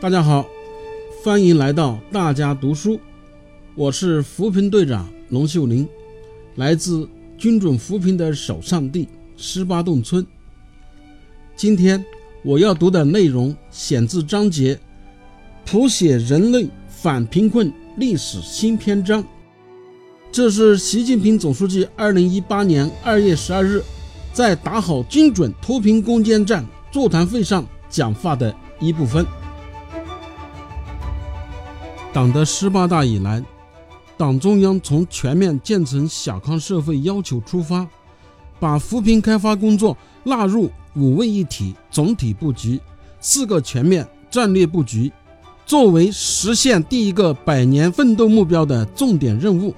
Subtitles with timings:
[0.00, 0.44] 大家好，
[1.22, 3.00] 欢迎来到大家读书，
[3.74, 5.88] 我是扶贫队长龙秀林，
[6.56, 10.26] 来自精准扶贫的首善地十八洞村。
[11.56, 12.04] 今天
[12.42, 14.74] 我要读的内容选自章节
[15.64, 19.22] 《谱写人类反贫困历史新篇章》，
[20.30, 23.82] 这是习近平总书记二零一八年二月十二日
[24.34, 29.24] 在打好精准脱贫攻坚战座谈会上讲话的一部分。
[32.14, 33.42] 党的十八大以来，
[34.16, 37.84] 党中央从全面建成小康社会要求出发，
[38.60, 42.80] 把扶贫开发工作纳入五位一体总体布局、
[43.18, 45.12] 四个全面战略布局，
[45.66, 49.74] 作为实现第一个百年奋斗目标的重点任务，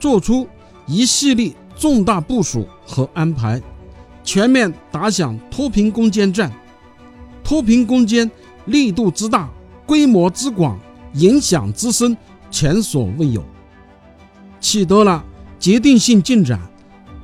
[0.00, 0.48] 作出
[0.88, 3.62] 一系列重大部署和安排，
[4.24, 6.52] 全面打响脱贫攻坚战。
[7.44, 8.28] 脱贫攻坚
[8.64, 9.48] 力度之大，
[9.86, 10.76] 规模之广。
[11.14, 12.16] 影响之深，
[12.50, 13.44] 前所未有，
[14.60, 15.24] 取得了
[15.58, 16.60] 决定性进展，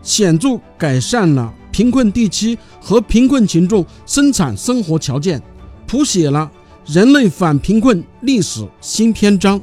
[0.02, 5.40] 显著改善了贫困地区和贫困群众生产生活条件，
[5.86, 6.50] 谱写了
[6.84, 9.60] 人类反贫困历史新篇章。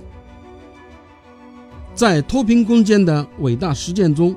[1.93, 4.35] 在脱贫攻坚的伟大实践中，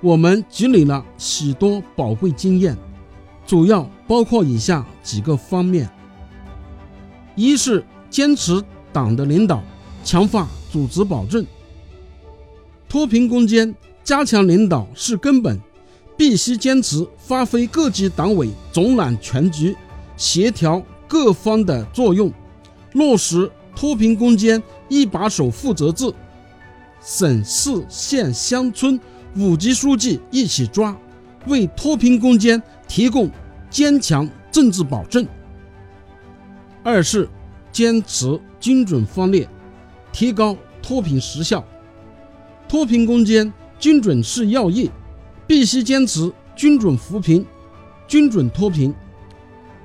[0.00, 2.76] 我们积累了许多宝贵经验，
[3.46, 5.88] 主要包括以下几个方面：
[7.34, 8.62] 一是坚持。
[8.92, 9.62] 党的领导
[10.02, 11.44] 强化组织保证，
[12.88, 15.60] 脱贫攻坚加强领导是根本，
[16.16, 19.76] 必须坚持发挥各级党委总揽全局、
[20.16, 22.32] 协调各方的作用，
[22.92, 26.12] 落实脱贫攻坚一把手负责制，
[27.00, 28.98] 省市县乡村
[29.36, 30.96] 五级书记一起抓，
[31.46, 33.30] 为脱贫攻坚提供
[33.68, 35.26] 坚强政治保证。
[36.82, 37.28] 二是。
[37.70, 39.48] 坚持精准方略，
[40.12, 41.64] 提高脱贫实效。
[42.68, 44.90] 脱贫攻坚，精准是要义，
[45.46, 47.44] 必须坚持精准扶贫、
[48.06, 48.94] 精准脱贫，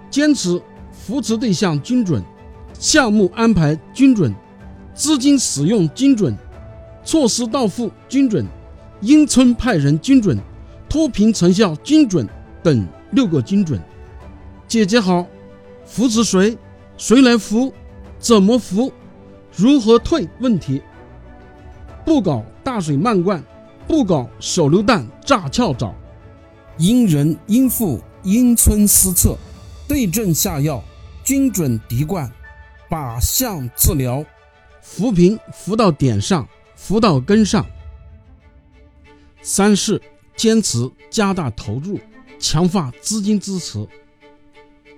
[0.10, 0.62] 坚持
[0.92, 2.22] 扶持对象精准、
[2.78, 4.34] 项目安排精准、
[4.94, 6.36] 资金使用精准、
[7.06, 8.46] 措施到户精准、
[9.02, 10.38] 因村派人精准、
[10.90, 12.28] 脱贫成效精准
[12.62, 13.82] 等六个精准，
[14.68, 15.26] 解决好
[15.86, 16.58] 扶持谁、
[16.98, 17.74] 谁来扶。
[18.24, 18.90] 怎么扶？
[19.54, 20.30] 如何退？
[20.40, 20.82] 问题
[22.06, 23.44] 不搞大水漫灌，
[23.86, 25.94] 不搞手榴弹炸跳蚤，
[26.78, 29.38] 因人因户因村施策，
[29.90, 30.82] 对症下药，
[31.26, 32.32] 精准滴灌，
[32.90, 34.24] 靶向治疗，
[34.82, 36.48] 扶贫扶到点上，
[36.78, 37.66] 扶到根上。
[39.42, 40.02] 三是
[40.38, 42.00] 坚持加大投入，
[42.40, 43.86] 强化资金支持。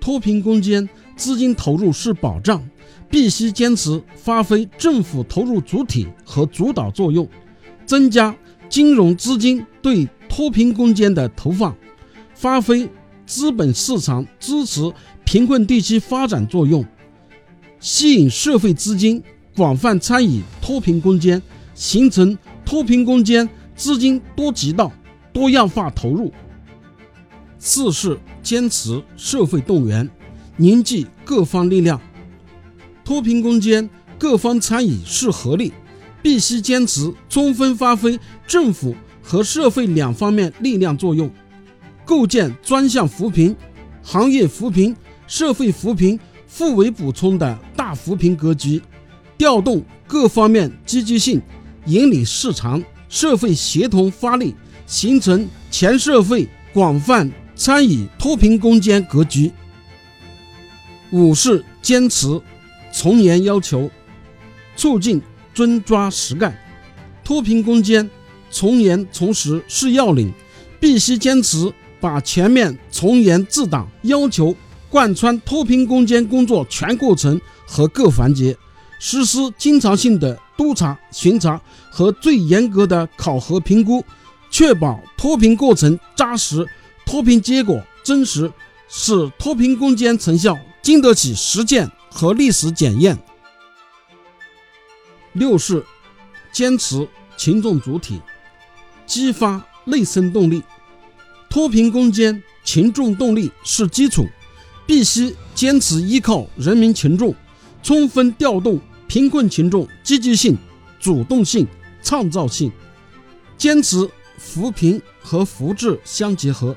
[0.00, 2.64] 脱贫攻坚资金投入是保障。
[3.08, 7.28] 必须坚持发挥政府投入主体和主导作用，
[7.84, 8.34] 增加
[8.68, 11.74] 金融资金对脱贫攻坚的投放，
[12.34, 12.88] 发挥
[13.24, 14.92] 资本市场支持
[15.24, 16.84] 贫困地区发展作用，
[17.80, 19.22] 吸引社会资金
[19.54, 21.40] 广泛参与脱贫攻坚，
[21.74, 24.92] 形成脱贫攻坚资金多渠道、
[25.32, 26.32] 多样化投入。
[27.58, 30.08] 四是坚持社会动员，
[30.56, 32.00] 凝聚各方力量。
[33.06, 35.72] 脱贫攻坚，各方参与是合力，
[36.20, 38.18] 必须坚持充分发挥
[38.48, 41.30] 政府和社会两方面力量作用，
[42.04, 43.54] 构建专项扶贫、
[44.02, 44.94] 行业扶贫、
[45.28, 46.18] 社会扶贫
[46.50, 48.82] 互为补充的大扶贫格局，
[49.38, 51.40] 调动各方面积极性，
[51.84, 54.52] 引领市场社会协同发力，
[54.84, 59.52] 形成全社会广泛参与脱贫攻坚格局。
[61.12, 62.42] 五是坚持。
[62.96, 63.90] 从严要求，
[64.74, 65.20] 促进
[65.52, 66.58] 真抓实干，
[67.22, 68.08] 脱贫攻坚，
[68.50, 70.32] 从严从实是要领，
[70.80, 71.70] 必须坚持
[72.00, 74.56] 把全面从严治党要求
[74.88, 78.56] 贯穿脱贫攻坚工作全过程和各环节，
[78.98, 81.60] 实施经常性的督查巡查
[81.90, 84.02] 和最严格的考核评估，
[84.50, 86.66] 确保脱贫过程扎实，
[87.04, 88.50] 脱贫结果真实，
[88.88, 91.86] 使脱贫攻坚成效经得起实践。
[92.16, 93.18] 和历史检验。
[95.34, 95.84] 六是
[96.50, 98.22] 坚持群众主体，
[99.04, 100.62] 激发内生动力。
[101.50, 104.26] 脱贫攻坚，群众动力是基础，
[104.86, 107.34] 必须坚持依靠人民群众，
[107.82, 110.56] 充分调动贫困群众积极性、
[110.98, 111.68] 主动性、
[112.02, 112.72] 创造性，
[113.58, 116.74] 坚持扶贫和扶志相结合，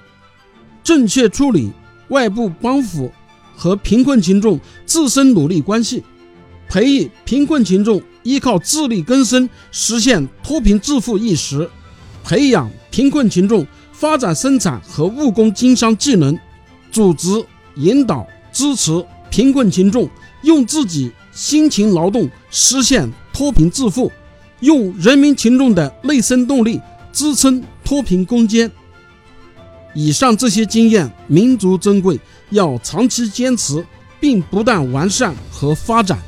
[0.84, 1.72] 正确处理
[2.10, 3.10] 外部帮扶。
[3.60, 6.02] 和贫困群众自身努力关系，
[6.70, 11.70] 培育贫困群众依靠自力更生实现脱贫致富意识，
[12.24, 16.40] 培养贫困群众发展生产和务工经商技能，
[16.90, 17.28] 组织
[17.76, 20.10] 引导支持贫困群众
[20.44, 24.10] 用自己辛勤劳动实现脱贫致富，
[24.62, 26.80] 用人民群众的内生动力
[27.12, 28.72] 支撑脱贫攻坚。
[29.94, 32.20] 以上这些经验民族珍贵，
[32.52, 33.86] 要长期坚持
[34.20, 36.20] 并不断完善和发展。